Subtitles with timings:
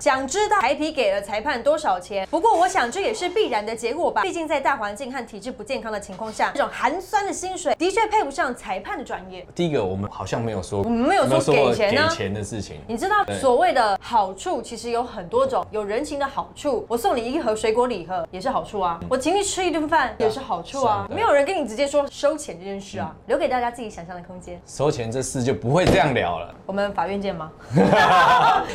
[0.00, 2.24] 想知道台皮给了裁判多少钱？
[2.30, 4.22] 不过我想这也是必然的结果吧。
[4.22, 9.44] 毕竟在大环境和体制不健康的情况下，这种寒酸的薪水的确配不上裁判的专业。
[9.56, 12.80] 第一个，我们好像没有说，我们没有说给钱呢给钱的事情。
[12.86, 20.84] 你知道所谓的好处其实有很多种，有人情的好处，我送你一盒水果礼盒也是好处啊，我请你吃一顿饭也是好处。
[20.84, 24.60] 啊没有人跟你直接说收钱这件事啊，留给大家自己想象的空间。
[24.64, 26.54] 收钱这事就不会这样聊了。
[26.66, 27.50] 我们法院见吗？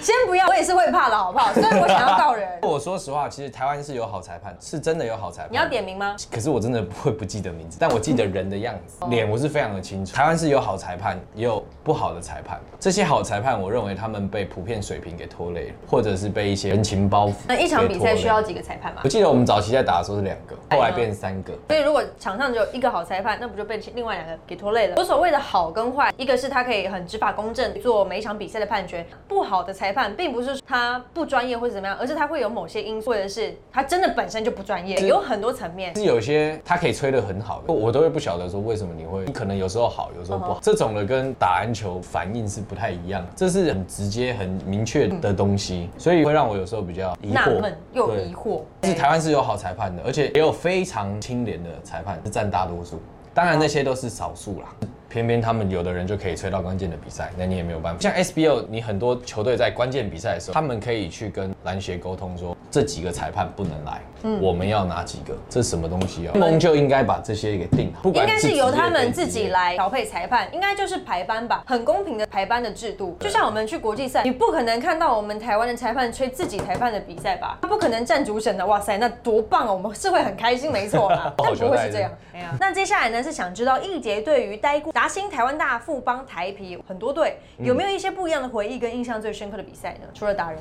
[0.00, 1.52] 先不要，我也是会怕的好不好？
[1.52, 5.52] 所以我想要告人， 我说实话，其实台湾是有好裁判，是真的有好裁判。
[5.52, 6.16] 你要点名吗？
[6.30, 10.16] 可是我真的不会不记得名字，但我记得人的样子，哦脸我是非常的清楚。
[10.16, 12.58] 台湾是有好裁判，也有不好的裁判。
[12.80, 17.34] 这些好裁判，我认为他们被普遍水平给拖累了，或者是被一些人情包袱。
[17.46, 18.38] 那一场比赛需要？
[18.48, 19.08] 几个裁判嘛我？
[19.08, 21.52] 记得我们早期在打的时候是两个，后来变三个。
[21.68, 24.94] 所以如果场上只有一个好裁判，那不就被另外两个给拖累了？
[24.96, 35.94] 我所谓的好跟坏，一个是他可以很执法公正做每一场比赛的判决，不好的裁判并不是他不专业或者怎么样，而是他会有某些因素，或者是他真的本身就不专业，有很多层面。
[35.94, 40.60] 是有些他可以吹得很好的，我都会不晓得说为什么你会，你可能有时候好，有时候不嗯好。
[40.62, 53.00] 这种的跟打篮球反应是不太一样，这是很直接、很明确的东西，所以会让我有时候比较疑惑纳闷，又疑惑，是台湾是有好裁判的，而且也有非常清廉的裁判，是占大多数。
[53.34, 54.66] 当然那些都是少数啦，
[55.08, 58.00] 偏偏他们有的人就可以吹到关键的比赛，那你也没有办法。
[58.00, 65.34] 像 SBO，你很多球队在关键比赛的时候，他们可以去跟篮协沟通说，这几个裁判不能来，嗯我们要哪几个？
[65.48, 66.32] 这是什么东西啊？
[66.34, 73.16] 联盟就应该把这些给定好，不应该是由他们自己来调配裁判，应该就是排班吧，很公平的排班的制度。
[73.18, 77.56] 就像我们去国际赛，你不可能看到我们台湾的裁判吹自己裁判的比赛吧？
[77.62, 79.72] 他不可能占主审的，哇塞，那多棒啊！
[79.72, 82.10] 我们是会很开心，没错啦， 但不会是这样。
[82.34, 90.08] 哎呀，那接下来呢是想知道易杰对于待过达兴、台湾大、富邦、台皮很多队，有没有一些不一样的回忆跟印象最深刻的比赛呢？
[90.12, 90.58] 除了达人，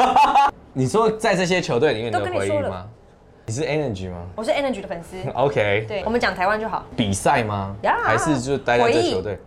[0.74, 2.86] 你说在这些球队里面都的跟你说了回忆吗？
[3.46, 5.16] 你是 Energy 吗我是 Energy 的粉丝。
[5.32, 6.84] OK，对，我们讲台湾就好。
[6.94, 9.38] 比赛吗呀还是就待在这球队？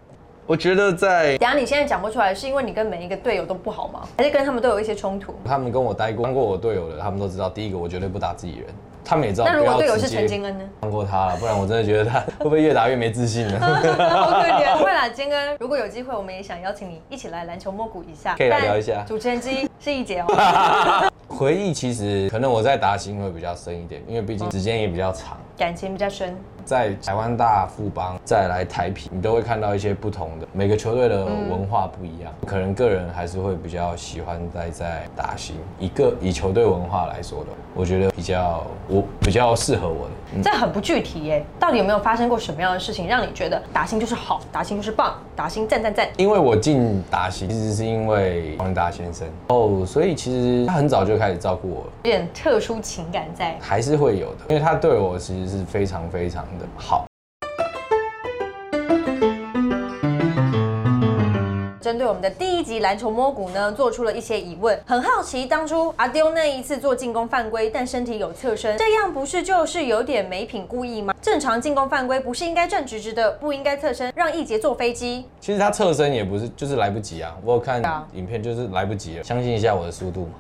[0.48, 4.10] 我觉得在等一下你现在讲不出来，是因为你跟每一个队友都不好吗？
[4.18, 5.36] 还是跟他们都有一些冲突？
[5.46, 8.68] 他们跟我待过、当过我队友的，他们都知道，第一个我绝对不打自己人，
[9.10, 9.48] 他们也知道。
[9.48, 10.64] 那如果队友是陈金恩呢？
[10.82, 13.58] 放过他了，不然我真的觉得他 会不会越打越没自信呢？
[13.60, 14.78] 好可怜。
[14.78, 25.36] 不会啦，金恩，如果有机会，我们也想邀请你一起来篮球摸骨一下，可以来聊一下主持人之一是一姐哦， 回忆其实可能我在打心会比较深一点，因为毕竟时间也比较长。
[25.58, 26.38] 感情比较深。
[26.70, 35.56] 在台湾大富邦再来台啤，你都会看到一些不同的，每个球队的文化不一样，可能个人还是会比较喜欢待在达兴。
[35.80, 40.12] 一个以球队文化来说的，我觉得比较我比较适合我的。
[40.36, 46.08] 嗯这很不具体耶，到底有没有发生过什么样的事情，让你觉得打星就是好，打星就是棒，打星赞赞赞？
[46.18, 53.58] 因为我进达兴，其实是因为黄达先生哦，所以其实他很早就开始照顾我了，有点特殊情感在。
[53.60, 57.06] 还是会有的，因为他对我其实是非常非常的好。
[61.82, 64.80] 针对我们的第一集篮球摸骨呢，做出了一些疑问。
[64.86, 71.16] 很好奇，当初阿丢那一次做进攻犯规，但身体有侧身，这样不是就是有点没品故意吗？
[71.20, 75.26] 正常进攻犯规不是应该站直直的，不应该侧身，让易杰坐飞机？
[75.40, 77.36] 其实他侧身也不是，就是来不及啊。
[77.44, 79.24] 我有看啊影片，就是来不及了。
[79.24, 80.34] 相信一下我的速度嘛。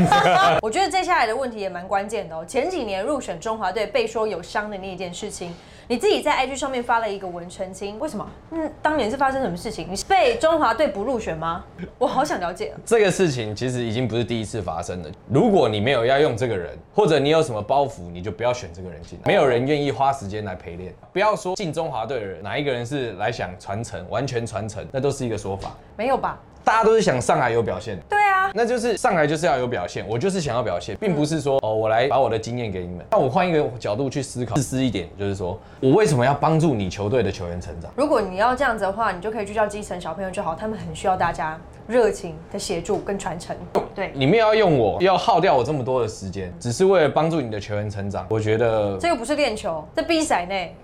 [0.62, 2.44] 我觉得接下来的问题也蛮关键的哦。
[2.46, 5.54] 前几年入选中华队被说有伤的那一件事情，
[5.88, 8.28] 你自己在 IG 上面发了一个文澄清，为什么？
[8.50, 9.86] 嗯，当年是发生什么事情？
[9.90, 11.64] 你是被中华队不入选吗？
[11.98, 12.72] 我好想了解。
[12.84, 15.10] 这个事情其实已经不是第一次发生了。
[15.28, 19.24] 如果你没有要用这个人，或者你有什么包袱，你就不要选这个人进来。
[19.26, 20.94] 没有人愿意花时间来陪练。
[21.12, 25.72] 不要说进中华队的人，哪一个人是来想传承、完全传承，那都是一个说法。
[25.96, 26.38] 没有吧？
[26.64, 30.04] 大家都是想上来有表现，对啊，那就是上来就是要有表现。
[30.08, 33.04] 我就是想要表现，并不是说哦，我来把我的经验给你们。
[33.10, 37.90] 那我换一个角度去思考，自私一点，就是说我为什么要帮助你球队的球员成长？
[37.96, 43.56] 如果你要这样子的话，你就可以去叫基层小朋友就好，他们很需要大家热情的协助跟传承。
[43.94, 48.26] 对，你们要用我，要耗掉我这么多的时间，只是为了帮助你的球员成长。
[48.28, 50.74] 我觉得这又不是练球，这比赛内，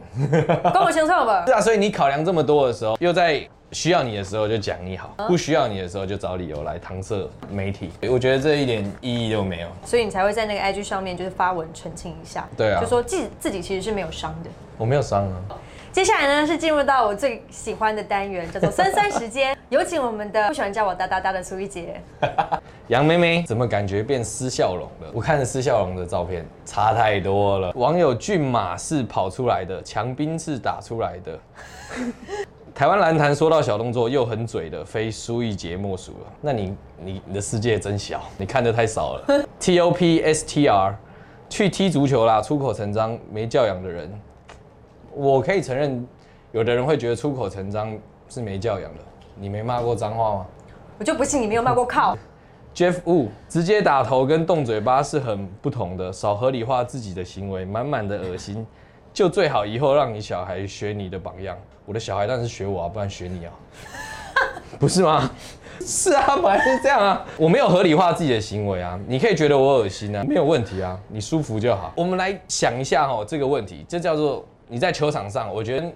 [0.72, 1.52] 跟我相 错吧是。
[1.52, 3.42] 啊，所以你考量这么多的时候，又在
[3.72, 7.90] 需要你的时候就讲你好，不需要你的时候就找理由来搪塞媒体。
[8.08, 9.68] 我觉得这一点意义都没有。
[9.84, 14.50] 所以你才会在那个 IG 上面就是发文澄清一下，对啊就说自己自己其实是没有伤的。
[14.76, 15.42] 我没有伤啊，
[15.92, 19.56] 接下来呢是进入到我最喜欢的单元，叫做“三三时间”。
[19.68, 22.00] 有请我们的不喜欢叫我哒哒哒的苏一杰。
[22.88, 25.12] 杨妹妹怎么感觉变施笑容了？
[25.12, 27.70] 我看着施笑容的照片，差太多了。
[27.74, 31.38] 网友骏马是跑出来的，强兵是打出来的。
[32.78, 36.32] 台湾篮坛说到小动作又很嘴的，非苏一杰莫属了。
[36.40, 39.44] 那你你你的世界真小，你看的太少了。
[39.58, 40.96] T O P S T R，
[41.48, 44.08] 去踢足球啦，出口成章，没教养的人。
[45.12, 46.06] 我可以承认，
[46.52, 47.98] 有的人会觉得出口成章
[48.28, 49.00] 是没教养的。
[49.34, 50.46] 你没骂过脏话吗？
[51.00, 52.16] 我就不信你没有骂过靠。
[52.76, 58.64] Jeff Wu 直接打头跟动嘴巴是很不同的，少合理化自己的行为，满满的恶心，
[59.18, 61.58] 就最好以后让你小孩学你的榜样。
[61.84, 63.52] 我的小孩当然是学我啊，不然学你啊，
[64.78, 65.28] 不是吗？
[65.80, 71.92] 是啊，本来是这样啊，我没有合理化自己的行为啊，你可以觉得我恶心啊，没有问题啊，你舒服就好。
[71.96, 75.92] 我们来想一下哈、这个问题，这叫做你在球场上，我觉得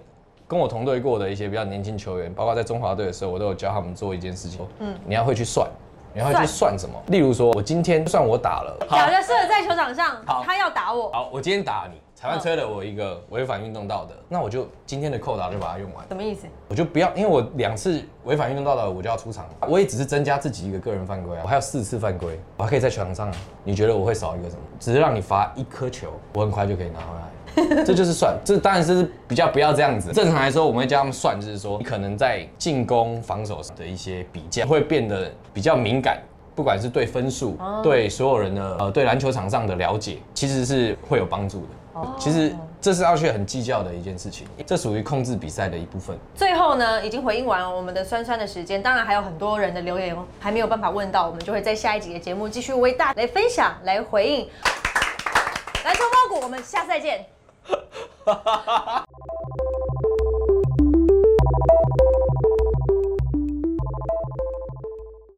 [0.48, 5.70] 跟我同队过的一些比较年轻球员，包括在中华队的时候，我都有教他们做一件事情，嗯，你要会去算。
[6.12, 7.00] 你要会去算什么？
[7.06, 16.46] 例如说，我今天算我打了，假设设在球场上好，他要打我，好，我今天打你，裁判吹了我一个违反运动道德，那我就今天的扣打就把它用完，什么意思？
[16.68, 23.34] 我就不要，因为我两次违反运动道德我就要出场，我也只是增加自己一个个人犯规啊，我还有四次犯规，我还可以在球场上啊，
[23.64, 24.62] 你觉得我会少一个什么？
[24.78, 27.82] 只是让你罚一颗球，我很快就可以拿回来。
[27.84, 30.12] 这就是算，这当然是比较不要这样子。
[30.12, 36.22] 正常来说，我们会教他们算，就是说你可能在进攻、防守的一些比较会变得比较敏感，
[36.54, 41.66] 不管是对分数、对所有人的呃对篮球场上的了解，其实是会有帮助的。
[42.18, 46.16] 其实这是要去很计较的一件事情，这属于控制比赛的一部分。
[46.34, 54.48] 最后呢，已经回应完了我们的酸酸的时间，当然还有很多人的留言还没有办法问到，我们就会在下一集的节目继续为大家来分享、来回应。
[55.84, 57.26] 来抽包谷，我们下次再见。